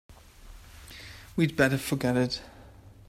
[1.35, 2.41] We'd better forget it.